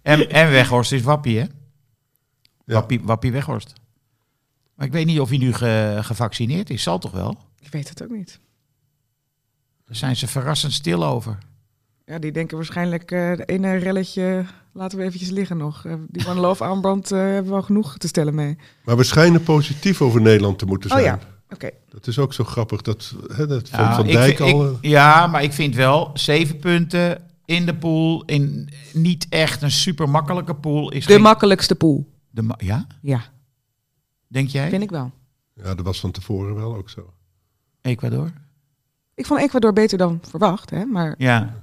[0.02, 1.44] En, en Weghorst is Wappie, hè?
[1.44, 2.74] Ja.
[2.74, 3.72] Wappie, Wappie Weghorst.
[4.74, 6.82] Maar ik weet niet of hij nu ge- gevaccineerd is.
[6.82, 7.38] Zal toch wel?
[7.60, 8.40] Ik weet het ook niet.
[9.86, 11.38] Daar zijn ze verrassend stil over.
[12.04, 15.84] Ja, die denken waarschijnlijk, eh de ene relletje laten we eventjes liggen nog.
[15.84, 18.56] Eh, die One Love armband eh, hebben we al genoeg te stellen mee.
[18.84, 21.08] Maar we schijnen positief over Nederland te moeten Oh zijn.
[21.08, 21.18] ja,
[21.54, 21.70] oké.
[21.88, 22.82] Dat is ook zo grappig.
[22.82, 24.70] Dat, hè, dat van, Ja, van Dijk vind- al...
[24.70, 28.24] ik- ja, maar ik vind wel zeven punten in de pool.
[28.24, 30.90] In niet echt een super makkelijke pool.
[30.92, 32.08] Is De geen- makkelijkste pool.
[32.30, 33.20] de ma- ja, Ja,
[34.26, 34.68] denk jij?
[34.68, 35.12] vind ik wel.
[35.54, 37.12] ja, dat was van tevoren wel ook zo.
[37.80, 38.32] Ecuador?
[39.16, 40.84] Ik vond Ecuador beter dan verwacht, hè?
[40.84, 41.54] maar Ja.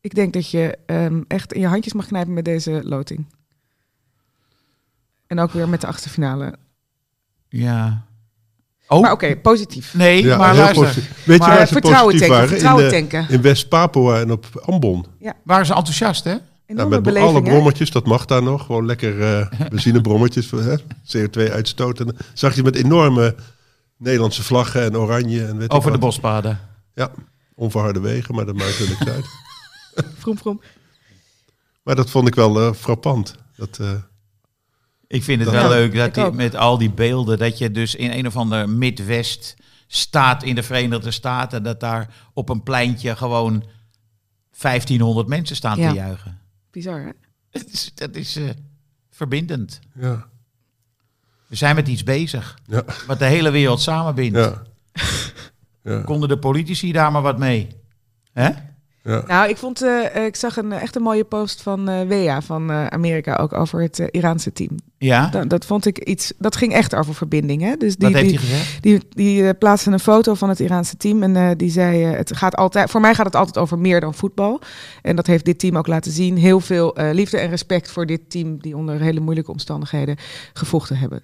[0.00, 3.26] ik denk dat je ehm, echt in je handjes mag knijpen met deze loting.
[5.26, 6.54] En ook weer met de achtste finale.
[7.48, 8.06] Ja.
[8.88, 9.94] Oh, Maar oké, positief.
[9.94, 10.82] nee, Ja, maar luister.
[10.84, 11.24] positief.
[11.24, 12.48] Weet Maar je waar ze vertrouwen positief tanken, waren?
[12.48, 13.34] vertrouwen in, de- tanken.
[13.34, 15.06] in West-Papua en op Ambon.
[15.44, 16.36] Waren ze enthousiast, hè?
[16.66, 17.50] Ja, met beleving, alle hè?
[17.50, 18.66] brommetjes, dat mag daar nog.
[18.66, 20.76] Gewoon lekker eh benzinebrommetjes, hè?
[20.78, 22.16] CO2 uitstoten.
[22.34, 23.34] Zag je met enorme
[23.98, 25.46] Nederlandse vlaggen en oranje.
[25.46, 26.60] En weet ik Over de bospaden.
[26.94, 27.10] Ja,
[27.54, 29.26] onverharde wegen, maar dat maakt er niks uit.
[30.20, 30.60] Vroom, vroom.
[31.82, 33.34] Maar dat vond ik wel eh, frappant.
[33.56, 33.92] Dat, eh,
[35.06, 36.34] Ik vind het Dat- wel Ja, leuk dat die, ook.
[36.34, 39.56] met al die beelden, dat je dus in een of ander Midwest
[39.86, 43.64] staat in de Verenigde Staten, dat daar op een pleintje gewoon
[44.50, 45.88] 1500 mensen staan Ja.
[45.88, 46.38] te juichen.
[46.70, 47.10] Bizar, hè?
[47.60, 48.48] Dat is, dat is eh,
[49.10, 49.78] verbindend.
[49.94, 50.28] ja,
[51.48, 54.38] We zijn met iets bezig, ja, wat de hele wereld samenbindt.
[54.38, 54.62] ja.
[55.84, 57.68] ja, Konden de politici daar maar wat mee?
[58.32, 58.48] Hè?
[59.02, 59.24] ja.
[59.26, 62.42] Nou, ik, vond, eh, eh, ik zag een echt een mooie post van eh Wea
[62.42, 64.78] van eh, Amerika ook over het Iraanse team.
[64.98, 65.26] Ja?
[65.26, 66.32] Dat, dat vond ik iets.
[66.38, 67.62] Dat ging echt over verbinding.
[67.62, 67.76] Hè?
[67.76, 68.82] Dus die, wat heeft die, hij gezegd?
[68.82, 72.36] die, die plaatste een foto van het Iraanse team en eh, die zei: eh, het
[72.36, 72.90] gaat altijd.
[72.90, 74.60] Voor mij gaat het altijd over meer dan voetbal.
[75.02, 76.36] En dat heeft dit team ook laten zien.
[76.36, 80.16] Heel veel eh, liefde en respect voor dit team die onder hele moeilijke omstandigheden
[80.52, 81.22] gevochten hebben.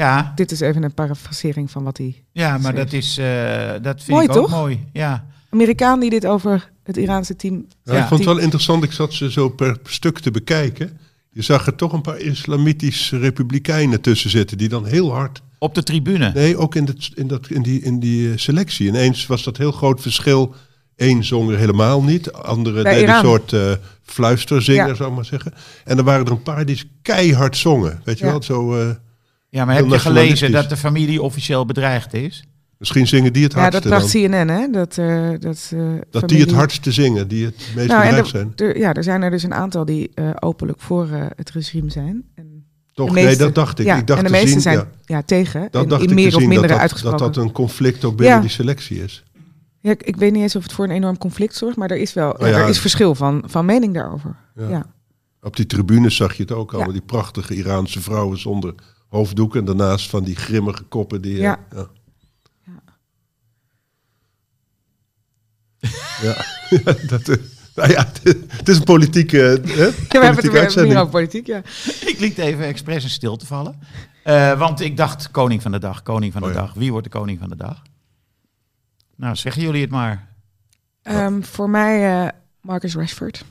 [0.00, 2.24] Ja, Dit is even een parafrasering van wat hij.
[2.32, 2.74] ja maar Schreef.
[2.84, 4.50] dat, is, eh, dat vind Mooi, ik ook toch?
[4.50, 4.86] mooi.
[4.92, 5.26] Ja.
[5.50, 7.66] Amerikaan die dit over het Iraanse team.
[7.84, 8.00] Ja, Ja.
[8.02, 8.84] ik vond het wel interessant.
[8.84, 10.98] Ik zat ze zo per stuk te bekijken.
[11.30, 14.58] Je zag er toch een paar islamitische republikeinen tussen zitten.
[14.58, 15.42] Die dan heel hard...
[15.58, 16.30] Op de tribune.
[16.34, 18.88] Nee, ook in, het, in, dat, in, die, in die eh, selectie.
[18.88, 20.54] Ineens was dat heel groot verschil.
[20.96, 22.32] Eén zong er helemaal niet.
[22.32, 24.94] Andere Bij deden een soort eh fluisterzinger, Ja.
[24.94, 25.54] zou ik maar zeggen.
[25.84, 28.00] En er waren er een paar die keihard zongen.
[28.04, 28.30] Weet je Ja.
[28.30, 28.42] wel?
[28.42, 28.90] Zo, eh,
[29.50, 32.44] Ja, maar heb je gelezen dat de familie officieel bedreigd is?
[32.78, 34.30] Misschien zingen die het Ja, dat hardste dan.
[34.46, 34.68] CNN, hè?
[34.70, 38.52] Dat, eh, dat, eh, Dat die het hardste zingen, die het meest Nou, bedreigd zijn.
[38.78, 42.24] ja, er zijn er dus een aantal die eh, openlijk voor eh, het regime zijn.
[42.34, 43.12] En Toch?
[43.14, 43.86] nee, dat dacht ik.
[43.86, 45.22] Ja, ik dacht en de te meeste zien, zijn ja, ja.
[45.22, 45.68] tegen.
[45.70, 47.18] dat en dacht in ik meer te of zien, mindere dat, dat, uitgesproken.
[47.18, 48.40] dat dat een conflict ook binnen Ja.
[48.40, 49.24] die selectie is.
[49.80, 51.96] Ja, ik, ik weet niet eens of het voor een enorm conflict zorgt, maar er
[51.96, 52.58] is wel Oh ja, ja.
[52.58, 54.36] er is verschil van, van mening daarover.
[54.56, 54.68] Ja.
[54.68, 54.86] Ja.
[55.42, 56.98] Op die tribunes zag je het ook allemaal, Ja.
[56.98, 58.74] die prachtige Iraanse vrouwen zonder
[59.10, 61.34] hoofddoek en daarnaast van die grimmige koppen die...
[61.36, 61.58] eh, Ja.
[61.70, 61.88] ja.
[66.22, 66.44] Ja.
[67.08, 67.36] Dat, eh,
[67.74, 68.06] nou ja,
[68.56, 70.92] het, is een politieke, eh, hè, Ja, we hebben het politieke weer uitzending.
[70.94, 71.58] meer over politiek, ja.
[72.06, 73.78] Ik liet even expres in stil te vallen.
[74.24, 76.60] Eh, want ik dacht, koning van de dag, koning van de Oh ja.
[76.60, 76.74] dag.
[76.74, 77.82] Wie wordt de koning van de dag?
[79.16, 80.28] Nou, zeggen jullie het maar.
[81.02, 83.44] Ehm, voor mij eh, Marcus Rashford.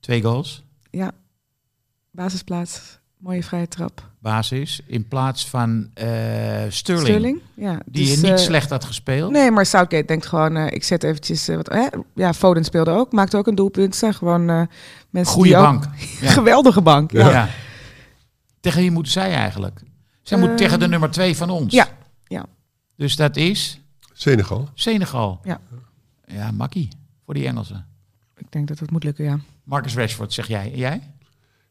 [0.00, 1.10] Twee goals, Ja,
[2.10, 4.06] basisplaats, mooie vrije trap.
[4.18, 4.80] basis.
[4.86, 6.06] In plaats van eh
[6.68, 7.78] Sterling, Sterling, ja.
[7.86, 9.32] die dus, je niet eh, slecht had gespeeld.
[9.32, 11.86] Nee, maar Southgate denkt gewoon, eh, ik zet eventjes, wat, hè?
[12.14, 13.96] ja, Foden speelde ook, maakte ook een doelpunt.
[13.96, 14.62] Zijn gewoon eh,
[15.10, 15.84] mensen Goeie die ook- bank.
[16.20, 16.30] Ja.
[16.30, 17.30] Geweldige bank, ja.
[17.30, 17.48] Ja.
[18.60, 19.80] Tegen wie moeten zij eigenlijk?
[20.22, 21.72] Zij moet tegen de nummer twee van ons.
[21.74, 21.88] ja,
[22.26, 22.44] ja.
[22.96, 23.80] Dus dat is
[24.12, 24.68] Senegal.
[24.74, 25.40] Senegal.
[25.44, 25.60] Ja.
[26.26, 26.88] Ja, makkie
[27.24, 27.86] voor die Engelsen.
[28.36, 29.38] Ik denk dat het moet lukken, ja.
[29.64, 30.72] Marcus Rashford, zeg jij.
[30.72, 31.00] En jij?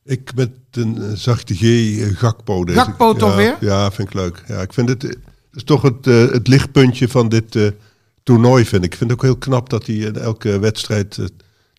[0.08, 2.66] Ik met een eh, zachte G, eh, Gakpo.
[2.66, 2.80] Deze.
[2.80, 3.56] Gakpo toch ja, weer?
[3.60, 4.44] Ja, vind ik leuk.
[4.48, 5.18] Ja, ik vind het, het
[5.54, 7.68] is toch het, eh, het lichtpuntje van dit eh,
[8.24, 8.92] toernooi, vind ik.
[8.92, 11.20] Ik vind het ook heel knap dat hij in elke wedstrijd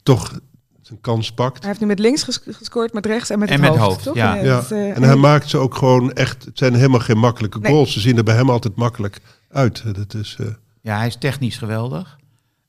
[0.03, 0.38] toch
[0.83, 1.59] zijn kans pakt.
[1.59, 3.93] Hij heeft nu met links ges- gescoord, met rechts en met En het met hoofd,
[3.95, 4.14] hoofd, toch?
[4.14, 4.37] ja.
[4.38, 6.45] En, Ja, het, eh, en hij maakt ze ook gewoon echt.
[6.45, 7.73] Het zijn helemaal geen makkelijke Nee.
[7.73, 7.93] goals.
[7.93, 9.19] Ze zien er bij hem altijd makkelijk
[9.51, 9.83] uit.
[9.95, 10.47] Dat is, eh,
[10.83, 12.17] Ja, hij is technisch geweldig.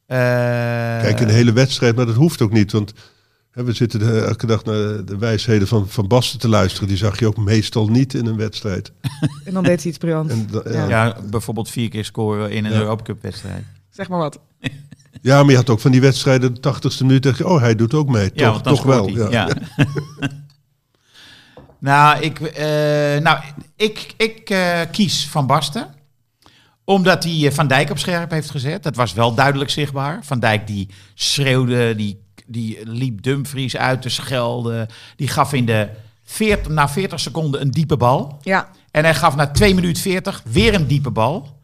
[0.05, 0.17] Eh,
[1.01, 2.71] kijk, een hele wedstrijd, maar dat hoeft ook niet.
[2.71, 2.93] Want
[3.51, 6.87] we zitten de- elke dag naar de wijsheden van Van Basten te luisteren.
[6.87, 8.91] Die zag je ook meestal niet in een wedstrijd.
[9.45, 10.33] En dan deed hij iets briljants.
[10.71, 11.17] Ja.
[11.29, 12.77] Bijvoorbeeld vier keer scoren in een Ja.
[12.79, 13.63] Europa Cup wedstrijd.
[13.89, 14.39] Zeg maar wat.
[15.21, 17.75] ja, maar je had ook van die wedstrijden, de tachtigste minuut, dacht je, oh, hij
[17.75, 18.31] doet ook mee.
[18.33, 19.05] Ja, toch toch wel.
[19.13, 19.29] hij.
[19.29, 19.47] Ja.
[21.79, 22.65] nou, ik, eh,
[23.21, 23.39] nou,
[23.75, 25.87] ik, ik eh, kies Van Basten.
[26.83, 28.83] Omdat hij eh, Van Dijk op scherp heeft gezet.
[28.83, 30.19] Dat was wel duidelijk zichtbaar.
[30.25, 34.87] Van Dijk die schreeuwde, die, die liep Dumfries uit te schelden.
[35.15, 35.89] Die gaf in de
[36.23, 38.37] 40, na 40 seconden een diepe bal.
[38.41, 41.57] Ja, En hij gaf na 2 minuten 40 weer een diepe bal.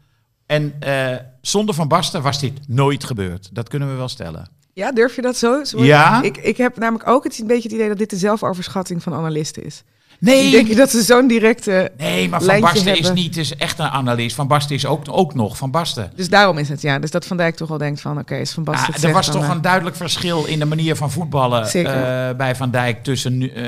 [0.46, 3.48] En eh, zonder Van Basten was dit nooit gebeurd.
[3.52, 4.48] Dat kunnen we wel stellen.
[4.72, 5.64] ja durf je dat zo?
[5.64, 6.22] zo Ja.
[6.22, 9.14] Ik, ik heb namelijk ook het, een beetje het idee dat dit de zelfoverschatting van
[9.14, 9.84] analisten is.
[10.18, 11.92] Nee, Ik denk dat ze zo'n directe...
[11.98, 14.36] Nee, maar Van Basten is niet is echt een analist.
[14.36, 16.10] Van Basten is ook, ook nog Van Basten.
[16.16, 16.98] Dus daarom is het, ja.
[16.98, 19.12] Dus dat Van Dijk toch al denkt van, oké, is Van Basten Ah, het er
[19.12, 23.04] was toch eh, een duidelijk verschil in de manier van voetballen eh, bij Van Dijk
[23.04, 23.64] tussen nu, eh,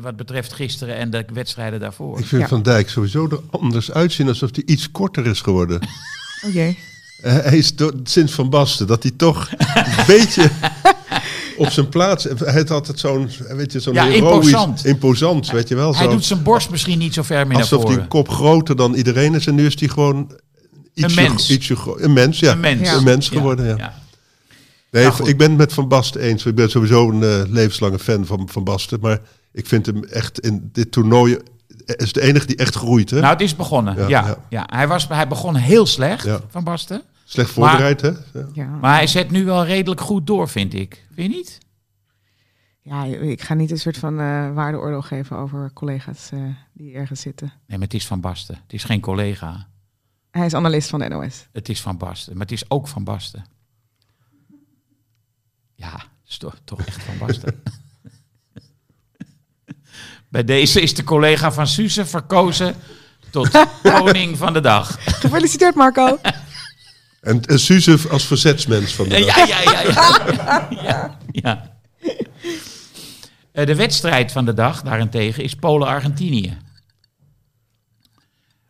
[0.00, 2.18] wat betreft gisteren en de wedstrijden daarvoor.
[2.18, 2.48] Ik vind Ja.
[2.48, 5.80] Van Dijk sowieso er anders uitzien, alsof hij iets korter is geworden.
[6.46, 6.78] Oh jee.
[7.22, 7.72] Eh, hij is
[8.04, 9.84] sinds Van Basten, dat hij toch een
[10.16, 10.50] beetje
[11.60, 12.24] op zijn plaats...
[12.24, 14.84] Hij had altijd zo'n, weet je, zo'n Ja, imposant.
[14.84, 15.94] imposant, weet je wel.
[15.94, 16.10] Hij zo.
[16.10, 19.34] doet zijn borst misschien niet zo ver meer naar Alsof een kop groter dan iedereen
[19.34, 19.46] is.
[19.46, 20.32] En nu is hij gewoon
[20.94, 21.50] ietsje, mens.
[21.50, 22.52] Ietsje een mens, ja.
[22.52, 22.88] Een mens.
[22.88, 22.96] Ja.
[22.96, 23.76] Een mens geworden, ja.
[23.76, 23.94] ja.
[24.90, 26.44] Nee, Nou, ik ben het met Van Basten eens.
[26.46, 28.98] Ik ben sowieso een eh, levenslange fan van Van Basten.
[29.00, 29.18] Maar
[29.52, 31.32] ik vind hem echt in dit toernooi...
[31.86, 33.20] eh, is de enige die echt groeit, hè?
[33.20, 33.94] Nou, het is begonnen.
[33.96, 34.36] Ja, Ja, ja.
[34.48, 34.64] ja.
[34.76, 36.40] Hij, was, hij begon heel slecht, Ja.
[36.50, 37.02] Van Basten.
[37.30, 38.08] Slecht voorbereid, hè?
[38.08, 38.48] Ja.
[38.52, 38.66] Ja.
[38.66, 41.06] Maar hij zet nu wel redelijk goed door, vind ik.
[41.14, 41.58] Vind je niet?
[42.82, 46.40] ja, ik ga niet een soort van eh waardeoordeel geven over collega's eh,
[46.72, 47.46] die ergens zitten.
[47.66, 48.54] Nee, maar het is Van Basten.
[48.62, 49.68] Het is geen collega.
[50.30, 51.46] Hij is analist van de NOS.
[51.52, 52.32] Het is Van Basten.
[52.32, 53.44] Maar het is ook Van Basten.
[55.74, 57.62] Ja, het is toch, toch echt Van Basten.
[60.28, 62.74] Bij deze is de collega van Suze verkozen
[63.30, 64.96] tot koning van de dag.
[65.20, 66.18] Gefeliciteerd Marco.
[67.20, 69.36] En, en Suze als verzetsmens van de dag.
[69.36, 69.82] Ja, ja, ja.
[69.82, 70.68] ja.
[70.82, 71.78] ja, ja.
[73.52, 76.58] Eh, De wedstrijd van de dag daarentegen is Polen-Argentinië.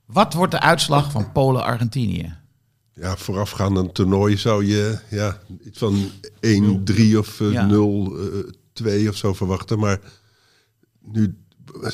[0.07, 2.35] Wat wordt de uitslag van Polen-Argentinië?
[2.93, 6.11] Ja, voorafgaand aan een toernooi zou je ja, iets van
[6.47, 7.69] 1-3 of eh, Ja.
[7.69, 9.79] 0-2 of zo verwachten.
[9.79, 9.99] Maar
[11.05, 11.37] nu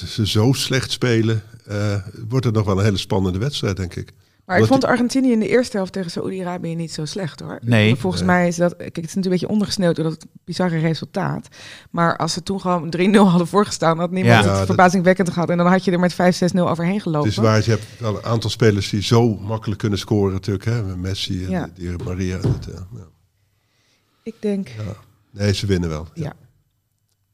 [0.06, 1.96] ze zo slecht spelen, eh,
[2.28, 4.12] wordt het nog wel een hele spannende wedstrijd, denk ik.
[4.46, 7.58] Maar ik vond Argentinië in de eerste helft tegen Saoedi-Arabië niet zo slecht hoor.
[7.62, 7.96] Nee.
[7.96, 11.48] Volgens mij is dat, kijk, het is natuurlijk een beetje ondergesneeuwd door dat bizarre resultaat.
[11.90, 14.48] Maar als ze toen gewoon 3-0 hadden voorgestaan, had niemand Ja.
[14.48, 15.50] het dat- verbazingwekkend gehad.
[15.50, 17.28] En dan had je er met 5-6-0 overheen gelopen.
[17.28, 20.64] Het is waar, je hebt wel een aantal spelers die zo makkelijk kunnen scoren natuurlijk.
[20.64, 20.96] Hè?
[20.96, 21.70] Messi en Ja.
[21.74, 22.36] Di Maria.
[22.38, 23.06] Dat, eh, ja.
[24.22, 24.68] Ik denk
[25.30, 26.06] Nee, ze winnen wel.
[26.14, 26.32] Ja.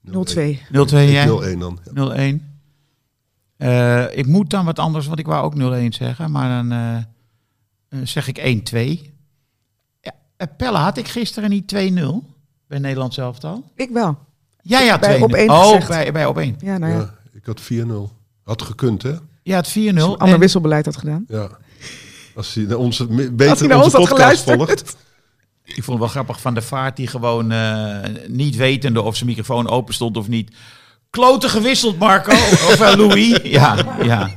[0.01, 0.61] 0-2.
[0.71, 1.27] 0-2 jij?
[1.27, 1.79] 0-1 dan.
[1.85, 1.93] Ja.
[1.93, 2.52] 0-1.
[3.63, 6.31] Eh, ik moet dan wat anders, want ik wou ook 0-1 zeggen.
[6.31, 9.13] Maar dan, eh, eh, zeg ik 1-2.
[10.01, 10.13] Ja,
[10.57, 12.25] Pelle, had ik gisteren niet 2-0
[12.69, 13.65] bij Nederland zelf al?
[13.75, 14.19] Ik wel.
[14.63, 15.23] Jij had Bij 2-0.
[15.25, 15.89] op één Oh, gezegd.
[15.89, 16.57] bij, bij op 1.
[16.61, 16.99] Ja, nou ja.
[16.99, 18.11] Ja, ik had 4-0.
[18.45, 19.13] Had gekund, hè?
[19.43, 19.75] Ja, het 4-0.
[19.75, 21.25] Als je een ander En- wisselbeleid had gedaan.
[21.29, 21.49] Ja.
[22.35, 24.97] Als hij naar onze, me- Als hij beter naar onze ons podcast volgt.
[25.65, 27.99] Ik vond het wel grappig van de vaart die gewoon eh,
[28.29, 30.55] niet wetende of zijn microfoon open stond of niet.
[31.13, 32.31] Kloten gewisseld, Marco.
[32.33, 33.39] of eh, Louis.
[33.43, 34.31] Ja, ja.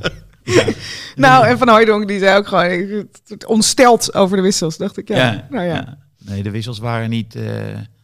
[1.15, 3.07] Nou, en Van Hooijdonk die zei ook gewoon
[3.47, 4.77] ontsteld over de wissels.
[4.77, 5.97] Dacht ik, ja, Ja, nou ja, ja.
[6.17, 7.43] Nee, de wissels waren niet, eh,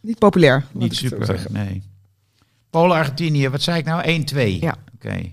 [0.00, 0.64] niet populair.
[0.72, 1.46] niet super.
[1.50, 1.82] Nee.
[2.70, 4.02] Polen-Argentinië, wat zei ik nou?
[4.02, 4.60] 1-2.
[4.60, 4.74] Ja.
[4.94, 5.30] Oké.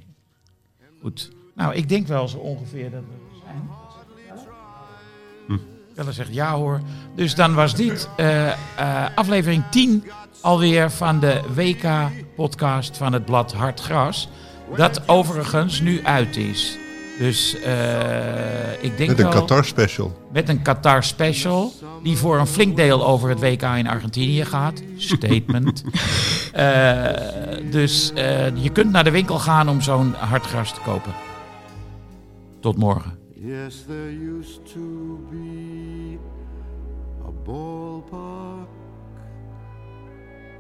[1.02, 1.32] Goed.
[1.56, 3.70] Nou, ik denk wel zo ongeveer dat we er zijn.
[5.96, 6.82] Pelle zegt ja hoor.
[7.16, 8.56] Dus dan was dit eh, eh,
[9.16, 10.04] aflevering 10
[10.42, 14.30] alweer van de WK-podcast van het blad Hard Gras.
[14.76, 16.78] Dat overigens nu uit is.
[17.20, 19.40] Dus eh, ik denk Met een wel...
[19.40, 20.18] Qatar special.
[20.32, 21.74] Met een Qatar special.
[22.04, 24.82] Die voor een flink deel over het WK in Argentinië gaat.
[24.98, 25.84] Statement.
[26.54, 31.14] Eh, dus eh, je kunt naar de winkel gaan om zo'n hardgras te kopen.
[32.60, 33.18] Tot morgen.
[33.34, 36.18] Yes, there used to be
[37.26, 38.39] a ballpark.